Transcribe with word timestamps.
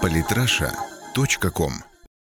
Политраша.ком 0.00 1.72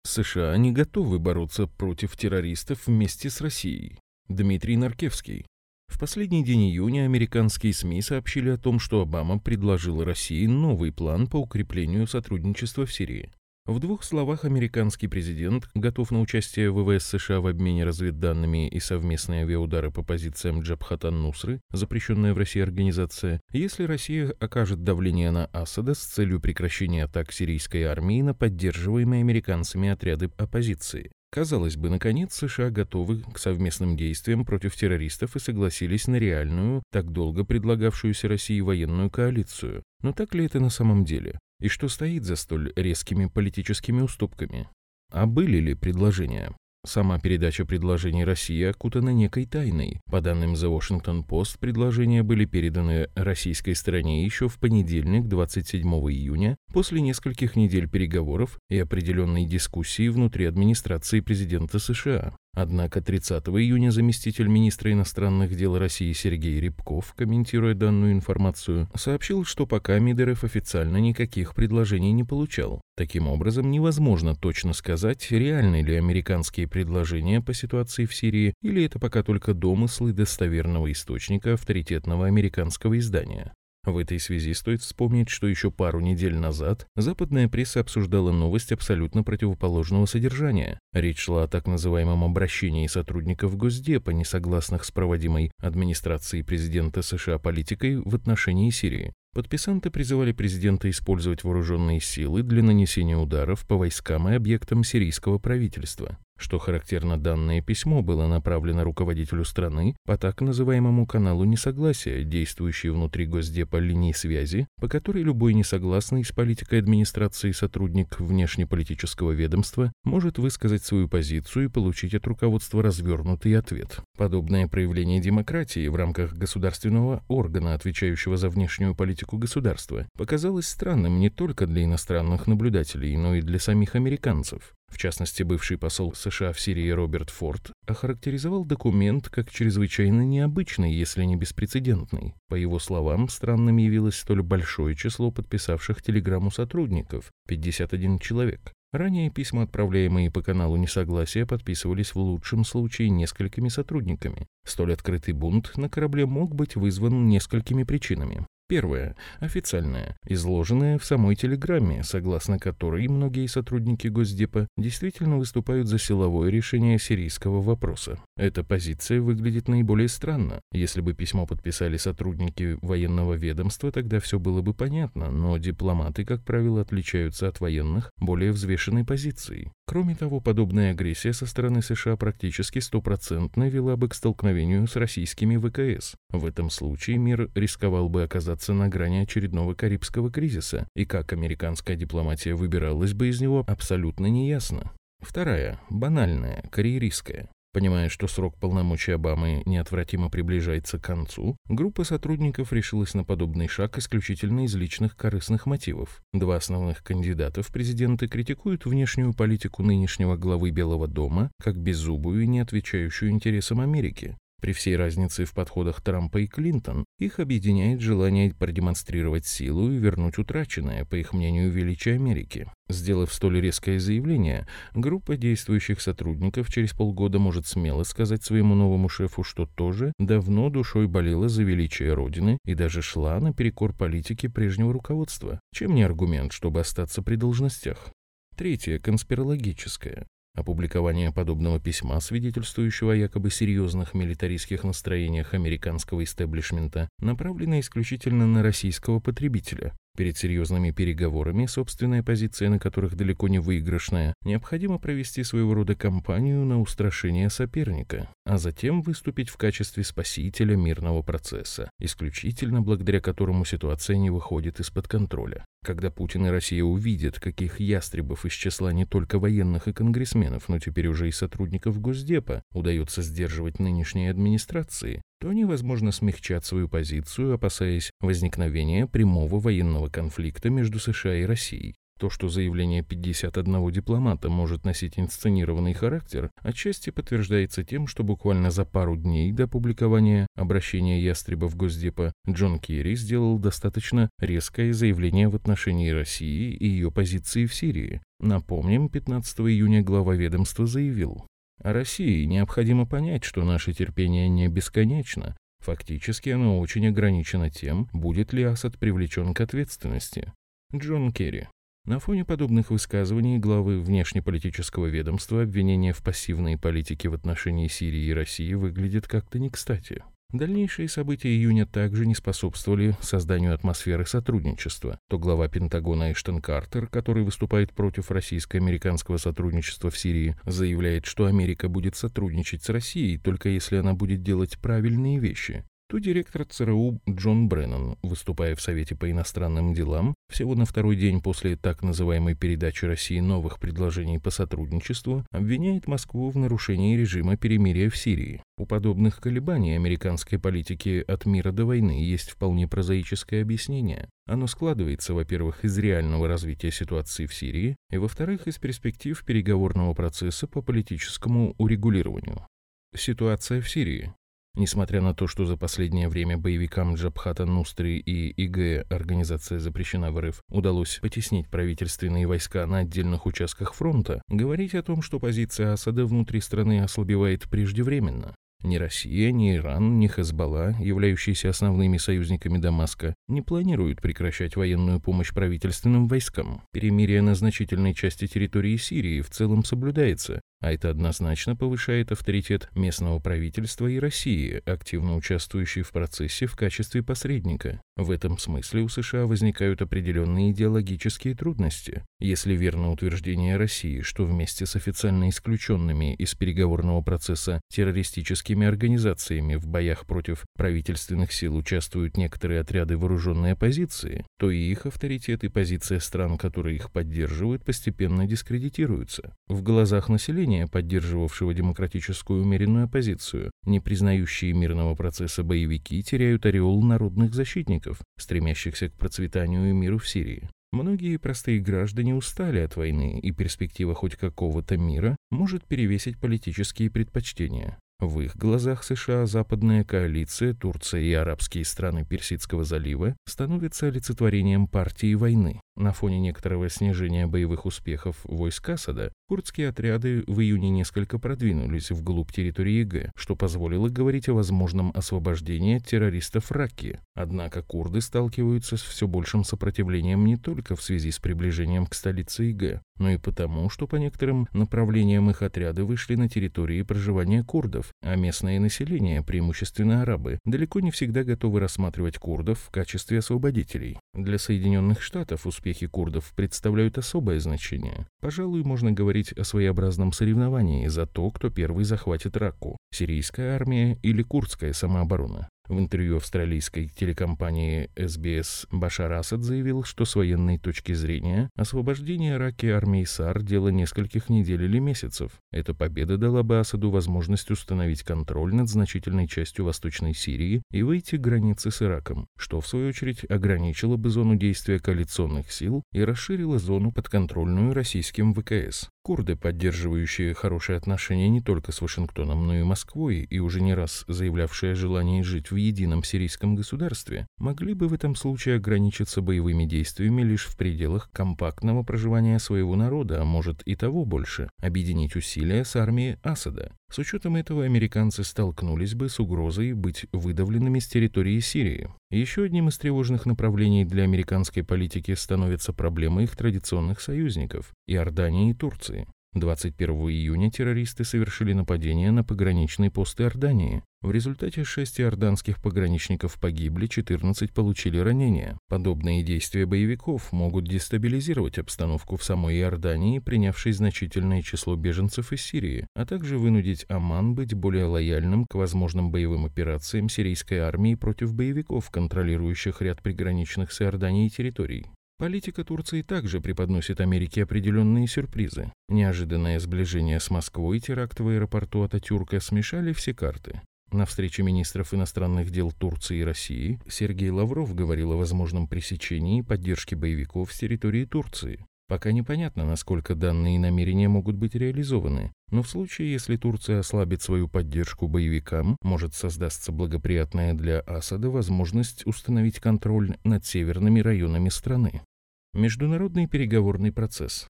США 0.04 0.56
не 0.56 0.72
готовы 0.72 1.18
бороться 1.18 1.66
против 1.66 2.16
террористов 2.16 2.86
вместе 2.86 3.30
с 3.30 3.40
Россией. 3.40 3.98
Дмитрий 4.28 4.76
Наркевский. 4.76 5.46
В 5.88 5.98
последний 5.98 6.44
день 6.44 6.70
июня 6.70 7.04
американские 7.04 7.74
СМИ 7.74 8.02
сообщили 8.02 8.50
о 8.50 8.58
том, 8.58 8.78
что 8.78 9.00
Обама 9.02 9.38
предложил 9.38 10.02
России 10.04 10.46
новый 10.46 10.92
план 10.92 11.26
по 11.26 11.36
укреплению 11.36 12.06
сотрудничества 12.06 12.86
в 12.86 12.92
Сирии. 12.92 13.30
В 13.66 13.78
двух 13.78 14.02
словах 14.02 14.44
американский 14.44 15.06
президент 15.06 15.68
готов 15.74 16.10
на 16.10 16.20
участие 16.20 16.72
ВВС 16.72 17.06
США 17.06 17.40
в 17.40 17.46
обмене 17.46 17.84
разведданными 17.84 18.68
и 18.68 18.80
совместные 18.80 19.42
авиаудары 19.42 19.92
по 19.92 20.02
позициям 20.02 20.62
Джабхатан 20.62 21.22
Нусры, 21.22 21.60
запрещенная 21.70 22.34
в 22.34 22.38
России 22.38 22.62
организация, 22.62 23.40
если 23.52 23.84
Россия 23.84 24.34
окажет 24.40 24.82
давление 24.82 25.30
на 25.30 25.46
Асада 25.52 25.94
с 25.94 25.98
целью 25.98 26.40
прекращения 26.40 27.04
атак 27.04 27.32
сирийской 27.32 27.84
армии 27.84 28.22
на 28.22 28.34
поддерживаемые 28.34 29.20
американцами 29.20 29.90
отряды 29.90 30.30
оппозиции. 30.36 31.12
Казалось 31.30 31.76
бы, 31.76 31.90
наконец 31.90 32.34
США 32.34 32.70
готовы 32.70 33.22
к 33.22 33.38
совместным 33.38 33.96
действиям 33.96 34.44
против 34.44 34.74
террористов 34.74 35.36
и 35.36 35.38
согласились 35.38 36.08
на 36.08 36.16
реальную, 36.16 36.82
так 36.90 37.12
долго 37.12 37.44
предлагавшуюся 37.44 38.26
России 38.26 38.60
военную 38.60 39.10
коалицию. 39.10 39.84
Но 40.02 40.12
так 40.12 40.34
ли 40.34 40.46
это 40.46 40.58
на 40.58 40.70
самом 40.70 41.04
деле? 41.04 41.38
И 41.60 41.68
что 41.68 41.88
стоит 41.88 42.24
за 42.24 42.36
столь 42.36 42.72
резкими 42.74 43.26
политическими 43.26 44.00
уступками? 44.00 44.68
А 45.12 45.26
были 45.26 45.58
ли 45.58 45.74
предложения? 45.74 46.54
Сама 46.86 47.18
передача 47.18 47.66
предложений 47.66 48.24
России 48.24 48.62
окутана 48.62 49.10
некой 49.10 49.44
тайной. 49.44 50.00
По 50.10 50.22
данным 50.22 50.54
The 50.54 50.74
Washington 50.74 51.26
Post, 51.26 51.58
предложения 51.58 52.22
были 52.22 52.46
переданы 52.46 53.10
российской 53.14 53.74
стороне 53.74 54.24
еще 54.24 54.48
в 54.48 54.58
понедельник, 54.58 55.28
27 55.28 55.86
июня, 55.86 56.56
после 56.72 57.02
нескольких 57.02 57.54
недель 57.54 57.86
переговоров 57.86 58.58
и 58.70 58.78
определенной 58.78 59.44
дискуссии 59.44 60.08
внутри 60.08 60.46
администрации 60.46 61.20
президента 61.20 61.78
США. 61.78 62.34
Однако 62.52 63.00
30 63.00 63.46
июня 63.48 63.90
заместитель 63.90 64.48
министра 64.48 64.92
иностранных 64.92 65.56
дел 65.56 65.78
России 65.78 66.12
Сергей 66.12 66.58
Рябков, 66.60 67.14
комментируя 67.14 67.74
данную 67.74 68.12
информацию, 68.12 68.88
сообщил, 68.94 69.44
что 69.44 69.66
пока 69.66 69.98
Мидеров 69.98 70.42
официально 70.42 70.96
никаких 70.96 71.54
предложений 71.54 72.12
не 72.12 72.24
получал. 72.24 72.80
Таким 72.96 73.28
образом, 73.28 73.70
невозможно 73.70 74.34
точно 74.34 74.72
сказать, 74.72 75.30
реальны 75.30 75.82
ли 75.82 75.94
американские 75.94 76.66
предложения 76.66 77.40
по 77.40 77.54
ситуации 77.54 78.04
в 78.04 78.14
Сирии, 78.14 78.52
или 78.62 78.84
это 78.84 78.98
пока 78.98 79.22
только 79.22 79.54
домыслы 79.54 80.12
достоверного 80.12 80.90
источника 80.90 81.54
авторитетного 81.54 82.26
американского 82.26 82.98
издания. 82.98 83.54
В 83.90 83.98
этой 83.98 84.20
связи 84.20 84.54
стоит 84.54 84.82
вспомнить, 84.82 85.28
что 85.28 85.48
еще 85.48 85.72
пару 85.72 85.98
недель 85.98 86.36
назад 86.36 86.86
западная 86.94 87.48
пресса 87.48 87.80
обсуждала 87.80 88.30
новость 88.30 88.70
абсолютно 88.70 89.24
противоположного 89.24 90.06
содержания. 90.06 90.78
Речь 90.92 91.18
шла 91.18 91.42
о 91.42 91.48
так 91.48 91.66
называемом 91.66 92.22
обращении 92.22 92.86
сотрудников 92.86 93.56
Госдепа, 93.56 94.10
несогласных 94.10 94.84
с 94.84 94.92
проводимой 94.92 95.50
администрацией 95.58 96.44
президента 96.44 97.02
США 97.02 97.38
политикой 97.38 97.96
в 97.96 98.14
отношении 98.14 98.70
Сирии. 98.70 99.12
Подписанты 99.32 99.90
призывали 99.90 100.32
президента 100.32 100.88
использовать 100.90 101.44
вооруженные 101.44 102.00
силы 102.00 102.42
для 102.42 102.62
нанесения 102.62 103.16
ударов 103.16 103.66
по 103.66 103.76
войскам 103.76 104.28
и 104.28 104.34
объектам 104.34 104.84
сирийского 104.84 105.38
правительства. 105.38 106.18
Что 106.40 106.58
характерно, 106.58 107.18
данное 107.18 107.60
письмо 107.60 108.00
было 108.00 108.26
направлено 108.26 108.82
руководителю 108.82 109.44
страны 109.44 109.94
по 110.06 110.16
так 110.16 110.40
называемому 110.40 111.06
каналу 111.06 111.44
несогласия, 111.44 112.24
действующей 112.24 112.88
внутри 112.88 113.26
Госдепа 113.26 113.76
линии 113.76 114.12
связи, 114.12 114.66
по 114.80 114.88
которой 114.88 115.22
любой 115.22 115.52
несогласный 115.52 116.24
с 116.24 116.32
политикой 116.32 116.78
администрации 116.78 117.52
сотрудник 117.52 118.18
внешнеполитического 118.18 119.32
ведомства 119.32 119.92
может 120.02 120.38
высказать 120.38 120.82
свою 120.82 121.08
позицию 121.08 121.66
и 121.66 121.68
получить 121.68 122.14
от 122.14 122.26
руководства 122.26 122.82
развернутый 122.82 123.54
ответ. 123.58 124.00
Подобное 124.16 124.66
проявление 124.66 125.20
демократии 125.20 125.86
в 125.88 125.94
рамках 125.94 126.32
государственного 126.32 127.22
органа, 127.28 127.74
отвечающего 127.74 128.38
за 128.38 128.48
внешнюю 128.48 128.94
политику 128.94 129.36
государства, 129.36 130.08
показалось 130.16 130.68
странным 130.68 131.20
не 131.20 131.28
только 131.28 131.66
для 131.66 131.84
иностранных 131.84 132.46
наблюдателей, 132.46 133.14
но 133.18 133.34
и 133.34 133.42
для 133.42 133.58
самих 133.58 133.94
американцев. 133.94 134.72
В 134.90 134.98
частности, 134.98 135.42
бывший 135.42 135.78
посол 135.78 136.14
США 136.14 136.52
в 136.52 136.60
Сирии 136.60 136.90
Роберт 136.90 137.30
Форд 137.30 137.72
охарактеризовал 137.86 138.64
документ 138.64 139.28
как 139.28 139.50
чрезвычайно 139.50 140.22
необычный, 140.22 140.92
если 140.92 141.24
не 141.24 141.36
беспрецедентный. 141.36 142.34
По 142.48 142.56
его 142.56 142.78
словам, 142.78 143.28
странным 143.28 143.78
явилось 143.78 144.16
столь 144.16 144.42
большое 144.42 144.94
число 144.96 145.30
подписавших 145.30 146.02
телеграмму 146.02 146.50
сотрудников– 146.50 147.30
51 147.48 148.18
человек. 148.18 148.72
Ранее 148.92 149.30
письма, 149.30 149.62
отправляемые 149.62 150.32
по 150.32 150.42
каналу 150.42 150.76
несогласия, 150.76 151.46
подписывались 151.46 152.12
в 152.12 152.18
лучшем 152.18 152.64
случае 152.64 153.10
несколькими 153.10 153.68
сотрудниками. 153.68 154.48
Столь 154.66 154.94
открытый 154.94 155.32
бунт 155.32 155.76
на 155.76 155.88
корабле 155.88 156.26
мог 156.26 156.56
быть 156.56 156.74
вызван 156.74 157.28
несколькими 157.28 157.84
причинами. 157.84 158.44
Первое. 158.70 159.16
Официальное, 159.40 160.16
изложенное 160.24 160.96
в 160.96 161.04
самой 161.04 161.34
телеграмме, 161.34 162.04
согласно 162.04 162.60
которой 162.60 163.08
многие 163.08 163.48
сотрудники 163.48 164.06
Госдепа 164.06 164.68
действительно 164.76 165.38
выступают 165.38 165.88
за 165.88 165.98
силовое 165.98 166.50
решение 166.50 166.96
сирийского 167.00 167.62
вопроса. 167.62 168.20
Эта 168.36 168.62
позиция 168.62 169.20
выглядит 169.20 169.66
наиболее 169.66 170.06
странно. 170.06 170.60
Если 170.70 171.00
бы 171.00 171.14
письмо 171.14 171.46
подписали 171.46 171.96
сотрудники 171.96 172.78
военного 172.80 173.34
ведомства, 173.34 173.90
тогда 173.90 174.20
все 174.20 174.38
было 174.38 174.62
бы 174.62 174.72
понятно, 174.72 175.32
но 175.32 175.58
дипломаты, 175.58 176.24
как 176.24 176.44
правило, 176.44 176.82
отличаются 176.82 177.48
от 177.48 177.58
военных 177.58 178.12
более 178.18 178.52
взвешенной 178.52 179.04
позицией. 179.04 179.72
Кроме 179.90 180.14
того, 180.14 180.38
подобная 180.38 180.92
агрессия 180.92 181.32
со 181.32 181.46
стороны 181.46 181.82
США 181.82 182.14
практически 182.16 182.78
стопроцентно 182.78 183.68
вела 183.68 183.96
бы 183.96 184.08
к 184.08 184.14
столкновению 184.14 184.86
с 184.86 184.94
российскими 184.94 185.56
ВКС. 185.56 186.14
В 186.30 186.46
этом 186.46 186.70
случае 186.70 187.18
мир 187.18 187.50
рисковал 187.56 188.08
бы 188.08 188.22
оказаться 188.22 188.72
на 188.72 188.88
грани 188.88 189.16
очередного 189.16 189.74
Карибского 189.74 190.30
кризиса, 190.30 190.86
и 190.94 191.04
как 191.04 191.32
американская 191.32 191.96
дипломатия 191.96 192.54
выбиралась 192.54 193.14
бы 193.14 193.30
из 193.30 193.40
него, 193.40 193.64
абсолютно 193.66 194.28
неясно. 194.28 194.92
Вторая, 195.18 195.80
банальная, 195.90 196.62
карьеристская. 196.70 197.48
Понимая, 197.72 198.08
что 198.08 198.26
срок 198.26 198.56
полномочий 198.58 199.12
Обамы 199.12 199.62
неотвратимо 199.64 200.28
приближается 200.28 200.98
к 200.98 201.04
концу, 201.04 201.56
группа 201.68 202.02
сотрудников 202.02 202.72
решилась 202.72 203.14
на 203.14 203.22
подобный 203.22 203.68
шаг 203.68 203.96
исключительно 203.96 204.64
из 204.64 204.74
личных 204.74 205.16
корыстных 205.16 205.66
мотивов. 205.66 206.20
Два 206.32 206.56
основных 206.56 207.04
кандидата 207.04 207.62
в 207.62 207.68
президенты 207.68 208.26
критикуют 208.26 208.86
внешнюю 208.86 209.34
политику 209.34 209.84
нынешнего 209.84 210.36
главы 210.36 210.70
Белого 210.70 211.06
дома 211.06 211.52
как 211.62 211.76
беззубую 211.76 212.42
и 212.42 212.48
не 212.48 212.58
отвечающую 212.58 213.30
интересам 213.30 213.80
Америки. 213.80 214.36
При 214.60 214.72
всей 214.72 214.96
разнице 214.96 215.44
в 215.44 215.54
подходах 215.54 216.02
Трампа 216.02 216.38
и 216.38 216.46
Клинтон, 216.46 217.04
их 217.18 217.40
объединяет 217.40 218.00
желание 218.00 218.52
продемонстрировать 218.54 219.46
силу 219.46 219.90
и 219.90 219.96
вернуть 219.96 220.38
утраченное, 220.38 221.04
по 221.04 221.16
их 221.16 221.32
мнению, 221.32 221.70
величие 221.70 222.16
Америки. 222.16 222.70
Сделав 222.88 223.32
столь 223.32 223.60
резкое 223.60 223.98
заявление, 223.98 224.66
группа 224.92 225.36
действующих 225.36 226.00
сотрудников 226.00 226.70
через 226.70 226.92
полгода 226.92 227.38
может 227.38 227.66
смело 227.66 228.02
сказать 228.02 228.42
своему 228.42 228.74
новому 228.74 229.08
шефу, 229.08 229.42
что 229.44 229.64
тоже 229.64 230.12
давно 230.18 230.68
душой 230.68 231.06
болела 231.06 231.48
за 231.48 231.62
величие 231.62 232.12
Родины 232.12 232.58
и 232.64 232.74
даже 232.74 233.00
шла 233.00 233.40
наперекор 233.40 233.94
политике 233.94 234.48
прежнего 234.48 234.92
руководства. 234.92 235.60
Чем 235.72 235.94
не 235.94 236.02
аргумент, 236.02 236.52
чтобы 236.52 236.80
остаться 236.80 237.22
при 237.22 237.36
должностях? 237.36 238.12
Третье, 238.56 238.98
конспирологическое. 238.98 240.26
Опубликование 240.60 241.32
подобного 241.32 241.80
письма, 241.80 242.20
свидетельствующего 242.20 243.14
о 243.14 243.16
якобы 243.16 243.50
серьезных 243.50 244.12
милитаристских 244.12 244.84
настроениях 244.84 245.54
американского 245.54 246.22
истеблишмента, 246.22 247.08
направлено 247.18 247.80
исключительно 247.80 248.46
на 248.46 248.62
российского 248.62 249.20
потребителя. 249.20 249.94
Перед 250.18 250.36
серьезными 250.36 250.90
переговорами, 250.90 251.64
собственная 251.64 252.22
позиция 252.22 252.68
на 252.68 252.78
которых 252.78 253.14
далеко 253.14 253.48
не 253.48 253.58
выигрышная, 253.58 254.34
необходимо 254.44 254.98
провести 254.98 255.44
своего 255.44 255.72
рода 255.72 255.94
кампанию 255.94 256.66
на 256.66 256.78
устрашение 256.78 257.48
соперника, 257.48 258.28
а 258.44 258.58
затем 258.58 259.00
выступить 259.00 259.48
в 259.48 259.56
качестве 259.56 260.04
спасителя 260.04 260.76
мирного 260.76 261.22
процесса, 261.22 261.88
исключительно 261.98 262.82
благодаря 262.82 263.20
которому 263.20 263.64
ситуация 263.64 264.18
не 264.18 264.28
выходит 264.28 264.78
из-под 264.80 265.08
контроля. 265.08 265.64
Когда 265.82 266.10
Путин 266.10 266.46
и 266.46 266.50
Россия 266.50 266.84
увидят, 266.84 267.40
каких 267.40 267.80
ястребов 267.80 268.44
из 268.44 268.52
числа 268.52 268.92
не 268.92 269.06
только 269.06 269.38
военных 269.38 269.88
и 269.88 269.94
конгрессменов, 269.94 270.68
но 270.68 270.78
теперь 270.78 271.06
уже 271.06 271.28
и 271.28 271.32
сотрудников 271.32 272.00
Госдепа 272.00 272.62
удается 272.72 273.22
сдерживать 273.22 273.78
нынешней 273.78 274.28
администрации, 274.28 275.22
то 275.40 275.48
они, 275.48 275.64
возможно, 275.64 276.12
смягчат 276.12 276.66
свою 276.66 276.86
позицию, 276.86 277.54
опасаясь 277.54 278.10
возникновения 278.20 279.06
прямого 279.06 279.58
военного 279.58 280.10
конфликта 280.10 280.68
между 280.68 280.98
США 280.98 281.36
и 281.36 281.44
Россией. 281.44 281.94
То, 282.20 282.28
что 282.28 282.50
заявление 282.50 283.02
51 283.02 283.90
дипломата 283.90 284.50
может 284.50 284.84
носить 284.84 285.18
инсценированный 285.18 285.94
характер, 285.94 286.50
отчасти 286.60 287.08
подтверждается 287.08 287.82
тем, 287.82 288.06
что 288.06 288.22
буквально 288.22 288.70
за 288.70 288.84
пару 288.84 289.16
дней 289.16 289.52
до 289.52 289.66
публикования 289.66 290.46
обращения 290.54 291.18
Ястреба 291.18 291.64
в 291.64 291.76
Госдепа 291.76 292.34
Джон 292.46 292.78
Керри 292.78 293.16
сделал 293.16 293.58
достаточно 293.58 294.28
резкое 294.38 294.92
заявление 294.92 295.48
в 295.48 295.56
отношении 295.56 296.10
России 296.10 296.74
и 296.74 296.86
ее 296.86 297.10
позиции 297.10 297.64
в 297.64 297.74
Сирии. 297.74 298.20
Напомним, 298.38 299.08
15 299.08 299.60
июня 299.60 300.02
глава 300.02 300.34
ведомства 300.34 300.84
заявил, 300.84 301.46
«О 301.82 301.94
России 301.94 302.44
необходимо 302.44 303.06
понять, 303.06 303.44
что 303.44 303.64
наше 303.64 303.94
терпение 303.94 304.46
не 304.50 304.68
бесконечно, 304.68 305.56
Фактически 305.80 306.50
оно 306.50 306.78
очень 306.78 307.08
ограничено 307.08 307.70
тем, 307.70 308.10
будет 308.12 308.52
ли 308.52 308.64
Асад 308.64 308.98
привлечен 308.98 309.54
к 309.54 309.62
ответственности. 309.62 310.52
Джон 310.94 311.32
Керри. 311.32 311.68
На 312.06 312.18
фоне 312.18 312.44
подобных 312.44 312.90
высказываний 312.90 313.58
главы 313.58 314.00
внешнеполитического 314.00 315.06
ведомства 315.06 315.62
обвинения 315.62 316.12
в 316.12 316.22
пассивной 316.22 316.78
политике 316.78 317.28
в 317.28 317.34
отношении 317.34 317.88
Сирии 317.88 318.24
и 318.24 318.32
России 318.32 318.72
выглядит 318.72 319.28
как-то 319.28 319.58
не 319.58 319.68
кстати. 319.68 320.22
Дальнейшие 320.52 321.08
события 321.08 321.48
июня 321.48 321.86
также 321.86 322.26
не 322.26 322.34
способствовали 322.34 323.16
созданию 323.20 323.72
атмосферы 323.72 324.26
сотрудничества. 324.26 325.20
То 325.28 325.38
глава 325.38 325.68
Пентагона 325.68 326.32
Эштон 326.32 326.60
Картер, 326.60 327.06
который 327.06 327.44
выступает 327.44 327.92
против 327.92 328.32
российско-американского 328.32 329.36
сотрудничества 329.36 330.10
в 330.10 330.18
Сирии, 330.18 330.56
заявляет, 330.64 331.26
что 331.26 331.44
Америка 331.44 331.88
будет 331.88 332.16
сотрудничать 332.16 332.82
с 332.82 332.88
Россией 332.88 333.38
только 333.38 333.68
если 333.68 333.96
она 333.96 334.14
будет 334.14 334.42
делать 334.42 334.76
правильные 334.78 335.38
вещи 335.38 335.84
то 336.10 336.18
директор 336.18 336.64
ЦРУ 336.64 337.20
Джон 337.30 337.68
Бреннан, 337.68 338.18
выступая 338.22 338.74
в 338.74 338.80
Совете 338.80 339.14
по 339.14 339.30
иностранным 339.30 339.94
делам, 339.94 340.34
всего 340.52 340.74
на 340.74 340.84
второй 340.84 341.14
день 341.14 341.40
после 341.40 341.76
так 341.76 342.02
называемой 342.02 342.56
передачи 342.56 343.04
России 343.04 343.38
новых 343.38 343.78
предложений 343.78 344.40
по 344.40 344.50
сотрудничеству, 344.50 345.44
обвиняет 345.52 346.08
Москву 346.08 346.50
в 346.50 346.56
нарушении 346.56 347.16
режима 347.16 347.56
перемирия 347.56 348.10
в 348.10 348.16
Сирии. 348.16 348.60
У 348.76 348.86
подобных 348.86 349.40
колебаний 349.40 349.94
американской 349.94 350.58
политики 350.58 351.24
от 351.28 351.46
мира 351.46 351.70
до 351.70 351.84
войны 351.84 352.24
есть 352.24 352.50
вполне 352.50 352.88
прозаическое 352.88 353.62
объяснение. 353.62 354.28
Оно 354.46 354.66
складывается, 354.66 355.32
во-первых, 355.32 355.84
из 355.84 355.96
реального 355.96 356.48
развития 356.48 356.90
ситуации 356.90 357.46
в 357.46 357.54
Сирии, 357.54 357.94
и, 358.10 358.16
во-вторых, 358.16 358.66
из 358.66 358.78
перспектив 358.78 359.40
переговорного 359.44 360.12
процесса 360.14 360.66
по 360.66 360.82
политическому 360.82 361.76
урегулированию. 361.78 362.66
Ситуация 363.14 363.80
в 363.80 363.88
Сирии. 363.88 364.32
Несмотря 364.76 365.20
на 365.20 365.34
то, 365.34 365.48
что 365.48 365.66
за 365.66 365.76
последнее 365.76 366.28
время 366.28 366.56
боевикам 366.56 367.14
Джабхата 367.14 367.66
Нустры 367.66 368.18
и 368.18 368.50
ИГ, 368.50 369.06
организация 369.10 369.80
запрещена 369.80 370.30
в 370.30 370.40
РФ, 370.40 370.62
удалось 370.68 371.18
потеснить 371.20 371.68
правительственные 371.68 372.46
войска 372.46 372.86
на 372.86 372.98
отдельных 372.98 373.46
участках 373.46 373.94
фронта, 373.94 374.42
говорить 374.48 374.94
о 374.94 375.02
том, 375.02 375.22
что 375.22 375.40
позиция 375.40 375.92
Асада 375.92 376.24
внутри 376.24 376.60
страны 376.60 377.00
ослабевает 377.02 377.68
преждевременно. 377.68 378.54
Ни 378.82 378.96
Россия, 378.96 379.52
ни 379.52 379.76
Иран, 379.76 380.18
ни 380.18 380.26
Хезбалла, 380.26 380.94
являющиеся 380.98 381.68
основными 381.68 382.16
союзниками 382.16 382.78
Дамаска, 382.78 383.34
не 383.46 383.60
планируют 383.60 384.22
прекращать 384.22 384.74
военную 384.74 385.20
помощь 385.20 385.52
правительственным 385.52 386.28
войскам. 386.28 386.82
Перемирие 386.92 387.42
на 387.42 387.54
значительной 387.54 388.14
части 388.14 388.46
территории 388.46 388.96
Сирии 388.96 389.42
в 389.42 389.50
целом 389.50 389.84
соблюдается, 389.84 390.62
а 390.80 390.92
это 390.92 391.10
однозначно 391.10 391.76
повышает 391.76 392.32
авторитет 392.32 392.88
местного 392.94 393.38
правительства 393.38 394.06
и 394.06 394.18
России, 394.18 394.82
активно 394.86 395.36
участвующей 395.36 396.02
в 396.02 396.10
процессе 396.10 396.66
в 396.66 396.76
качестве 396.76 397.22
посредника. 397.22 398.00
В 398.16 398.30
этом 398.30 398.58
смысле 398.58 399.02
у 399.02 399.08
США 399.08 399.46
возникают 399.46 400.02
определенные 400.02 400.72
идеологические 400.72 401.54
трудности. 401.54 402.22
Если 402.38 402.74
верно 402.74 403.10
утверждение 403.10 403.76
России, 403.76 404.22
что 404.22 404.44
вместе 404.44 404.86
с 404.86 404.96
официально 404.96 405.48
исключенными 405.48 406.34
из 406.34 406.54
переговорного 406.54 407.20
процесса 407.22 407.80
террористическими 407.90 408.86
организациями 408.86 409.76
в 409.76 409.86
боях 409.86 410.26
против 410.26 410.64
правительственных 410.76 411.52
сил 411.52 411.76
участвуют 411.76 412.36
некоторые 412.36 412.80
отряды 412.80 413.16
вооруженной 413.16 413.72
оппозиции, 413.72 414.44
то 414.58 414.70
и 414.70 414.78
их 414.78 415.06
авторитет 415.06 415.64
и 415.64 415.68
позиция 415.68 416.20
стран, 416.20 416.56
которые 416.58 416.96
их 416.96 417.10
поддерживают, 417.10 417.84
постепенно 417.84 418.46
дискредитируются. 418.46 419.54
В 419.68 419.82
глазах 419.82 420.28
населения 420.28 420.69
населения, 420.70 420.86
поддерживавшего 420.86 421.74
демократическую 421.74 422.62
умеренную 422.62 423.04
оппозицию, 423.04 423.70
не 423.84 424.00
признающие 424.00 424.72
мирного 424.72 425.14
процесса 425.14 425.62
боевики 425.62 426.22
теряют 426.22 426.66
ореол 426.66 427.02
народных 427.02 427.54
защитников, 427.54 428.20
стремящихся 428.38 429.08
к 429.08 429.14
процветанию 429.14 429.90
и 429.90 429.92
миру 429.92 430.18
в 430.18 430.28
Сирии. 430.28 430.68
Многие 430.92 431.36
простые 431.36 431.80
граждане 431.80 432.34
устали 432.34 432.80
от 432.80 432.96
войны, 432.96 433.38
и 433.40 433.52
перспектива 433.52 434.14
хоть 434.14 434.36
какого-то 434.36 434.96
мира 434.96 435.36
может 435.50 435.84
перевесить 435.84 436.38
политические 436.38 437.10
предпочтения. 437.10 437.98
В 438.20 438.40
их 438.40 438.56
глазах 438.56 439.02
США, 439.02 439.46
западная 439.46 440.04
коалиция, 440.04 440.74
Турция 440.74 441.22
и 441.22 441.32
арабские 441.32 441.86
страны 441.86 442.26
Персидского 442.26 442.84
залива 442.84 443.34
становятся 443.48 444.08
олицетворением 444.08 444.88
партии 444.88 445.34
войны. 445.34 445.80
На 446.00 446.14
фоне 446.14 446.40
некоторого 446.40 446.88
снижения 446.88 447.46
боевых 447.46 447.84
успехов 447.84 448.38
войск 448.44 448.88
Асада, 448.88 449.34
курдские 449.50 449.90
отряды 449.90 450.42
в 450.46 450.58
июне 450.58 450.88
несколько 450.88 451.38
продвинулись 451.38 452.10
вглубь 452.10 452.50
территории 452.52 453.00
ИГ, 453.00 453.32
что 453.36 453.54
позволило 453.54 454.08
говорить 454.08 454.48
о 454.48 454.54
возможном 454.54 455.12
освобождении 455.14 455.98
террористов 455.98 456.72
Раки. 456.72 457.20
Однако 457.34 457.82
курды 457.82 458.22
сталкиваются 458.22 458.96
с 458.96 459.02
все 459.02 459.28
большим 459.28 459.62
сопротивлением 459.62 460.46
не 460.46 460.56
только 460.56 460.96
в 460.96 461.02
связи 461.02 461.30
с 461.30 461.38
приближением 461.38 462.06
к 462.06 462.14
столице 462.14 462.62
ИГ, 462.62 463.02
но 463.18 463.28
и 463.28 463.36
потому, 463.36 463.90
что 463.90 464.06
по 464.06 464.16
некоторым 464.16 464.68
направлениям 464.72 465.50
их 465.50 465.60
отряды 465.60 466.04
вышли 466.04 466.34
на 466.34 466.48
территории 466.48 467.02
проживания 467.02 467.62
курдов, 467.62 468.10
а 468.22 468.36
местное 468.36 468.80
население, 468.80 469.42
преимущественно 469.42 470.22
арабы, 470.22 470.58
далеко 470.64 471.00
не 471.00 471.10
всегда 471.10 471.44
готовы 471.44 471.78
рассматривать 471.78 472.38
курдов 472.38 472.78
в 472.78 472.90
качестве 472.90 473.40
освободителей. 473.40 474.18
Для 474.32 474.58
Соединенных 474.58 475.20
Штатов 475.20 475.66
успехи 475.90 476.06
курдов 476.06 476.52
представляют 476.54 477.18
особое 477.18 477.58
значение. 477.58 478.26
Пожалуй, 478.40 478.84
можно 478.84 479.10
говорить 479.10 479.52
о 479.52 479.64
своеобразном 479.64 480.32
соревновании 480.32 481.08
за 481.08 481.26
то, 481.26 481.50
кто 481.50 481.68
первый 481.68 482.04
захватит 482.04 482.56
Раку– 482.56 482.96
сирийская 483.12 483.74
армия 483.74 484.16
или 484.22 484.42
курдская 484.42 484.92
самооборона. 484.92 485.68
В 485.90 485.98
интервью 485.98 486.36
австралийской 486.36 487.08
телекомпании 487.08 488.10
SBS 488.14 488.86
Башар 488.92 489.32
Асад 489.32 489.64
заявил, 489.64 490.04
что 490.04 490.24
с 490.24 490.36
военной 490.36 490.78
точки 490.78 491.14
зрения 491.14 491.68
освобождение 491.74 492.58
Раки 492.58 492.86
армии 492.86 493.24
САР– 493.24 493.60
дело 493.64 493.88
нескольких 493.88 494.48
недель 494.48 494.84
или 494.84 495.00
месяцев. 495.00 495.50
Эта 495.72 495.92
победа 495.92 496.36
дала 496.36 496.62
бы 496.62 496.78
Асаду 496.78 497.10
возможность 497.10 497.72
установить 497.72 498.22
контроль 498.22 498.72
над 498.72 498.88
значительной 498.88 499.48
частью 499.48 499.84
Восточной 499.84 500.32
Сирии 500.32 500.84
и 500.92 501.02
выйти 501.02 501.34
к 501.34 501.40
границе 501.40 501.90
с 501.90 502.00
Ираком, 502.02 502.46
что 502.56 502.80
в 502.80 502.86
свою 502.86 503.08
очередь 503.08 503.44
ограничило 503.50 504.16
бы 504.16 504.30
зону 504.30 504.54
действия 504.54 505.00
коалиционных 505.00 505.72
сил 505.72 506.04
и 506.12 506.22
расширило 506.22 506.78
зону 506.78 507.10
подконтрольную 507.10 507.94
российским 507.94 508.54
ВКС. 508.54 509.08
Курды, 509.22 509.56
поддерживающие 509.56 510.54
хорошие 510.54 510.96
отношения 510.96 511.48
не 511.48 511.60
только 511.60 511.90
с 511.92 512.00
Вашингтоном, 512.00 512.66
но 512.66 512.76
и 512.76 512.84
Москвой, 512.84 513.40
и 513.40 513.58
уже 513.58 513.82
не 513.82 513.92
раз 513.92 514.24
заявлявшие 514.28 514.92
о 514.92 514.94
желании 514.94 515.42
жить 515.42 515.70
в 515.70 515.79
едином 515.80 516.22
сирийском 516.24 516.74
государстве, 516.74 517.46
могли 517.58 517.94
бы 517.94 518.08
в 518.08 518.12
этом 518.12 518.34
случае 518.34 518.76
ограничиться 518.76 519.42
боевыми 519.42 519.84
действиями 519.84 520.42
лишь 520.42 520.66
в 520.66 520.76
пределах 520.76 521.30
компактного 521.32 522.02
проживания 522.02 522.58
своего 522.58 522.96
народа, 522.96 523.42
а 523.42 523.44
может 523.44 523.82
и 523.82 523.96
того 523.96 524.24
больше, 524.24 524.70
объединить 524.80 525.36
усилия 525.36 525.84
с 525.84 525.96
армией 525.96 526.36
Асада. 526.42 526.92
С 527.10 527.18
учетом 527.18 527.56
этого 527.56 527.84
американцы 527.84 528.44
столкнулись 528.44 529.14
бы 529.14 529.28
с 529.28 529.40
угрозой 529.40 529.94
быть 529.94 530.26
выдавленными 530.32 531.00
с 531.00 531.08
территории 531.08 531.58
Сирии. 531.58 532.08
Еще 532.30 532.62
одним 532.62 532.88
из 532.88 532.98
тревожных 532.98 533.46
направлений 533.46 534.04
для 534.04 534.22
американской 534.22 534.84
политики 534.84 535.34
становится 535.34 535.92
проблема 535.92 536.44
их 536.44 536.56
традиционных 536.56 537.20
союзников– 537.20 537.92
Иордании 538.06 538.70
и 538.70 538.74
Турции. 538.74 539.26
21 539.54 540.10
июня 540.30 540.70
террористы 540.70 541.24
совершили 541.24 541.72
нападение 541.72 542.30
на 542.30 542.44
пограничный 542.44 543.10
пост 543.10 543.40
Иордании. 543.40 544.04
В 544.22 544.30
результате 544.30 544.84
шесть 544.84 545.20
иорданских 545.20 545.82
пограничников 545.82 546.60
погибли, 546.60 547.08
14 547.08 547.72
получили 547.72 548.18
ранения. 548.18 548.78
Подобные 548.88 549.42
действия 549.42 549.86
боевиков 549.86 550.52
могут 550.52 550.84
дестабилизировать 550.84 551.78
обстановку 551.78 552.36
в 552.36 552.44
самой 552.44 552.78
Иордании, 552.78 553.40
принявшей 553.40 553.90
значительное 553.90 554.62
число 554.62 554.94
беженцев 554.94 555.52
из 555.52 555.62
Сирии, 555.62 556.06
а 556.14 556.26
также 556.26 556.56
вынудить 556.56 557.04
Оман 557.08 557.56
быть 557.56 557.74
более 557.74 558.04
лояльным 558.04 558.66
к 558.66 558.76
возможным 558.76 559.32
боевым 559.32 559.64
операциям 559.66 560.28
сирийской 560.28 560.78
армии 560.78 561.16
против 561.16 561.54
боевиков, 561.54 562.08
контролирующих 562.10 563.02
ряд 563.02 563.20
приграничных 563.20 563.90
с 563.90 564.00
Иорданией 564.00 564.48
территорий. 564.48 565.06
Политика 565.40 565.84
Турции 565.84 566.20
также 566.20 566.60
преподносит 566.60 567.18
Америке 567.18 567.62
определенные 567.62 568.26
сюрпризы. 568.26 568.92
Неожиданное 569.08 569.80
сближение 569.80 570.38
с 570.38 570.50
Москвой 570.50 570.98
и 570.98 571.00
теракт 571.00 571.40
в 571.40 571.48
аэропорту 571.48 572.02
Ататюрка 572.02 572.60
смешали 572.60 573.14
все 573.14 573.32
карты. 573.32 573.80
На 574.12 574.26
встрече 574.26 574.62
министров 574.62 575.14
иностранных 575.14 575.70
дел 575.70 575.92
Турции 575.92 576.40
и 576.40 576.44
России 576.44 577.00
Сергей 577.08 577.48
Лавров 577.48 577.94
говорил 577.94 578.32
о 578.32 578.36
возможном 578.36 578.86
пресечении 578.86 579.60
и 579.60 579.62
поддержке 579.62 580.14
боевиков 580.14 580.74
с 580.74 580.78
территории 580.78 581.24
Турции. 581.24 581.86
Пока 582.06 582.32
непонятно, 582.32 582.84
насколько 582.84 583.34
данные 583.34 583.78
намерения 583.78 584.28
могут 584.28 584.56
быть 584.56 584.74
реализованы, 584.74 585.52
но 585.70 585.82
в 585.82 585.88
случае, 585.88 586.32
если 586.32 586.56
Турция 586.56 586.98
ослабит 586.98 587.40
свою 587.40 587.66
поддержку 587.66 588.28
боевикам, 588.28 588.96
может 589.02 589.34
создаться 589.34 589.90
благоприятная 589.90 590.74
для 590.74 591.00
Асада 591.00 591.48
возможность 591.48 592.26
установить 592.26 592.80
контроль 592.80 593.36
над 593.44 593.64
северными 593.64 594.20
районами 594.20 594.68
страны. 594.68 595.22
Международный 595.72 596.48
переговорный 596.48 597.12
процесс. 597.12 597.68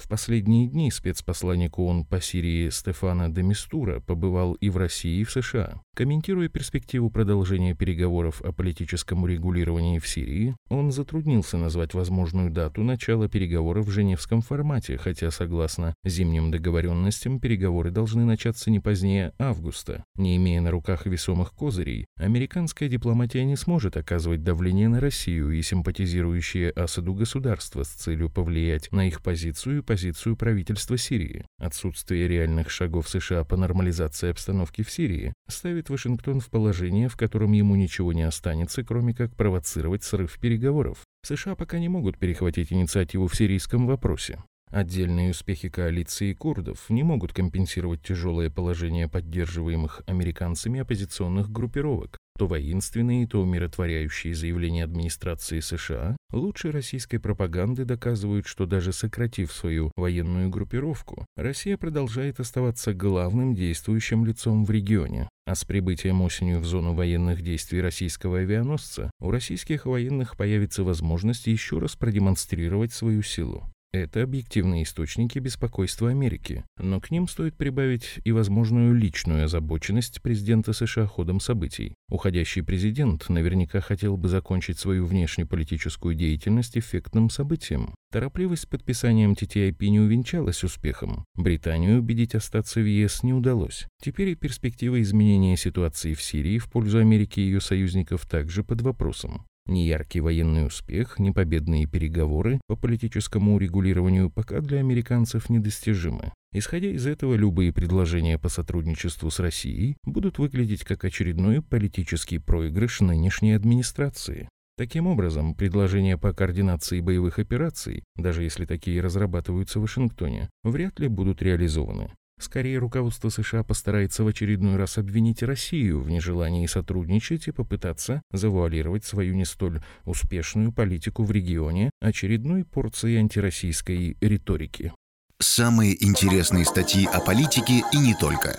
В 0.00 0.08
последние 0.08 0.66
дни 0.66 0.90
спецпосланник 0.90 1.78
ООН 1.78 2.06
по 2.06 2.22
Сирии 2.22 2.70
Стефана 2.70 3.28
де 3.28 3.42
Мистура 3.42 4.00
побывал 4.00 4.54
и 4.54 4.70
в 4.70 4.78
России, 4.78 5.20
и 5.20 5.24
в 5.24 5.30
США. 5.30 5.82
Комментируя 5.94 6.48
перспективу 6.48 7.10
продолжения 7.10 7.74
переговоров 7.74 8.40
о 8.40 8.52
политическом 8.52 9.24
урегулировании 9.24 9.98
в 9.98 10.08
Сирии, 10.08 10.56
он 10.70 10.90
затруднился 10.90 11.58
назвать 11.58 11.92
возможную 11.92 12.50
дату 12.50 12.82
начала 12.82 13.28
переговоров 13.28 13.86
в 13.86 13.90
женевском 13.90 14.40
формате, 14.40 14.96
хотя, 14.96 15.30
согласно 15.30 15.94
зимним 16.02 16.50
договоренностям, 16.50 17.38
переговоры 17.38 17.90
должны 17.90 18.24
начаться 18.24 18.70
не 18.70 18.80
позднее 18.80 19.34
августа. 19.38 20.04
Не 20.16 20.36
имея 20.36 20.62
на 20.62 20.70
руках 20.70 21.04
весомых 21.04 21.52
козырей, 21.52 22.06
американская 22.16 22.88
дипломатия 22.88 23.44
не 23.44 23.56
сможет 23.56 23.98
оказывать 23.98 24.42
давление 24.42 24.88
на 24.88 25.00
Россию 25.00 25.50
и 25.50 25.60
симпатизирующие 25.60 26.70
Асаду 26.70 27.12
государства 27.12 27.82
с 27.82 27.88
целью 27.88 28.30
повлиять 28.30 28.90
на 28.92 29.06
их 29.06 29.22
позицию 29.22 29.82
позицию 29.90 30.36
правительства 30.36 30.96
Сирии. 30.96 31.44
Отсутствие 31.58 32.28
реальных 32.28 32.70
шагов 32.70 33.08
США 33.08 33.42
по 33.42 33.56
нормализации 33.56 34.30
обстановки 34.30 34.82
в 34.84 34.90
Сирии 34.92 35.34
ставит 35.48 35.90
Вашингтон 35.90 36.38
в 36.38 36.48
положение, 36.48 37.08
в 37.08 37.16
котором 37.16 37.50
ему 37.50 37.74
ничего 37.74 38.12
не 38.12 38.22
останется, 38.22 38.84
кроме 38.84 39.14
как 39.14 39.34
провоцировать 39.34 40.04
срыв 40.04 40.38
переговоров. 40.38 40.98
США 41.26 41.56
пока 41.56 41.80
не 41.80 41.88
могут 41.88 42.18
перехватить 42.18 42.72
инициативу 42.72 43.26
в 43.26 43.34
сирийском 43.34 43.88
вопросе. 43.88 44.40
Отдельные 44.70 45.32
успехи 45.32 45.68
коалиции 45.68 46.34
курдов 46.34 46.88
не 46.88 47.02
могут 47.02 47.32
компенсировать 47.32 48.00
тяжелое 48.00 48.48
положение 48.48 49.08
поддерживаемых 49.08 50.02
американцами 50.06 50.78
оппозиционных 50.78 51.50
группировок, 51.50 52.19
то 52.40 52.46
воинственные, 52.46 53.26
то 53.26 53.42
умиротворяющие 53.42 54.34
заявления 54.34 54.84
администрации 54.84 55.60
США 55.60 56.16
лучше 56.32 56.72
российской 56.72 57.18
пропаганды 57.18 57.84
доказывают, 57.84 58.46
что 58.46 58.64
даже 58.64 58.94
сократив 58.94 59.52
свою 59.52 59.92
военную 59.94 60.48
группировку, 60.48 61.26
Россия 61.36 61.76
продолжает 61.76 62.40
оставаться 62.40 62.94
главным 62.94 63.54
действующим 63.54 64.24
лицом 64.24 64.64
в 64.64 64.70
регионе. 64.70 65.28
А 65.44 65.54
с 65.54 65.66
прибытием 65.66 66.22
осенью 66.22 66.60
в 66.60 66.64
зону 66.64 66.94
военных 66.94 67.42
действий 67.42 67.82
российского 67.82 68.38
авианосца 68.38 69.10
у 69.20 69.30
российских 69.30 69.84
военных 69.84 70.38
появится 70.38 70.82
возможность 70.82 71.46
еще 71.46 71.78
раз 71.78 71.94
продемонстрировать 71.94 72.94
свою 72.94 73.20
силу. 73.22 73.70
Это 73.92 74.22
объективные 74.22 74.84
источники 74.84 75.40
беспокойства 75.40 76.10
Америки, 76.10 76.62
но 76.78 77.00
к 77.00 77.10
ним 77.10 77.26
стоит 77.26 77.56
прибавить 77.56 78.20
и 78.22 78.30
возможную 78.30 78.94
личную 78.94 79.46
озабоченность 79.46 80.22
президента 80.22 80.72
США 80.72 81.06
ходом 81.06 81.40
событий. 81.40 81.94
Уходящий 82.08 82.62
президент 82.62 83.28
наверняка 83.28 83.80
хотел 83.80 84.16
бы 84.16 84.28
закончить 84.28 84.78
свою 84.78 85.06
внешнеполитическую 85.06 86.14
деятельность 86.14 86.78
эффектным 86.78 87.30
событием. 87.30 87.92
Торопливость 88.12 88.62
с 88.62 88.66
подписанием 88.66 89.32
TTIP 89.32 89.84
не 89.88 89.98
увенчалась 89.98 90.62
успехом. 90.62 91.24
Британию 91.34 91.98
убедить 91.98 92.36
остаться 92.36 92.80
в 92.80 92.84
ЕС 92.84 93.24
не 93.24 93.34
удалось. 93.34 93.88
Теперь 94.00 94.28
и 94.28 94.34
перспектива 94.36 95.02
изменения 95.02 95.56
ситуации 95.56 96.14
в 96.14 96.22
Сирии 96.22 96.58
в 96.58 96.70
пользу 96.70 96.98
Америки 96.98 97.40
и 97.40 97.44
ее 97.44 97.60
союзников 97.60 98.24
также 98.24 98.62
под 98.62 98.82
вопросом. 98.82 99.46
Ни 99.70 99.86
яркий 99.86 100.20
военный 100.20 100.66
успех, 100.66 101.20
ни 101.20 101.30
победные 101.30 101.86
переговоры 101.86 102.60
по 102.66 102.74
политическому 102.74 103.54
урегулированию 103.54 104.28
пока 104.28 104.60
для 104.60 104.80
американцев 104.80 105.48
недостижимы. 105.48 106.32
Исходя 106.52 106.88
из 106.88 107.06
этого, 107.06 107.36
любые 107.36 107.72
предложения 107.72 108.36
по 108.36 108.48
сотрудничеству 108.48 109.30
с 109.30 109.38
Россией 109.38 109.96
будут 110.04 110.38
выглядеть 110.40 110.82
как 110.82 111.04
очередной 111.04 111.62
политический 111.62 112.38
проигрыш 112.38 113.00
нынешней 113.00 113.52
администрации. 113.52 114.48
Таким 114.76 115.06
образом, 115.06 115.54
предложения 115.54 116.18
по 116.18 116.32
координации 116.32 117.00
боевых 117.00 117.38
операций, 117.38 118.02
даже 118.16 118.42
если 118.42 118.64
такие 118.64 119.00
разрабатываются 119.00 119.78
в 119.78 119.82
Вашингтоне, 119.82 120.50
вряд 120.64 120.98
ли 120.98 121.06
будут 121.06 121.42
реализованы. 121.42 122.10
Скорее, 122.40 122.78
руководство 122.78 123.28
США 123.28 123.62
постарается 123.62 124.24
в 124.24 124.26
очередной 124.26 124.76
раз 124.76 124.96
обвинить 124.96 125.42
Россию 125.42 126.00
в 126.00 126.08
нежелании 126.08 126.66
сотрудничать 126.66 127.48
и 127.48 127.52
попытаться 127.52 128.22
завуалировать 128.32 129.04
свою 129.04 129.34
не 129.34 129.44
столь 129.44 129.82
успешную 130.06 130.72
политику 130.72 131.24
в 131.24 131.30
регионе 131.30 131.90
очередной 132.00 132.64
порцией 132.64 133.18
антироссийской 133.18 134.16
риторики. 134.22 134.94
Самые 135.38 136.02
интересные 136.02 136.64
статьи 136.64 137.06
о 137.06 137.20
политике 137.20 137.82
и 137.92 137.98
не 137.98 138.14
только. 138.14 138.58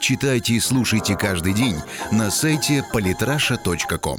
Читайте 0.00 0.54
и 0.54 0.60
слушайте 0.60 1.16
каждый 1.16 1.54
день 1.54 1.76
на 2.10 2.28
сайте 2.30 2.84
polytrasha.com. 2.92 4.18